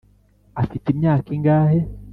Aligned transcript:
afite 0.61 0.85
imyaka 0.93 1.27
ingahe? 1.37 1.79